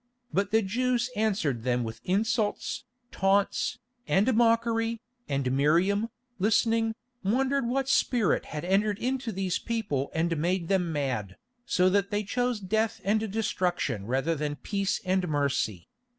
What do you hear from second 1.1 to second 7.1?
answered them with insults, taunts, and mockery, and Miriam, listening,